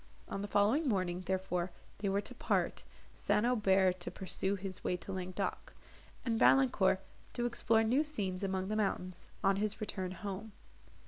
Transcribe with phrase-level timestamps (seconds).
[0.27, 1.69] On the following morning, therefore,
[1.99, 3.45] they were to part, St.
[3.45, 5.75] Aubert to pursue his way to Languedoc,
[6.25, 7.01] and Valancourt
[7.33, 10.53] to explore new scenes among the mountains, on his return home.